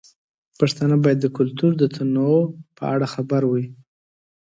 پښتانه 0.59 0.95
باید 1.03 1.19
د 1.21 1.27
کلتور 1.37 1.71
د 1.77 1.83
تنوع 1.95 2.39
په 2.77 2.83
اړه 2.93 3.07
خبر 3.13 3.41
وي. 3.51 3.65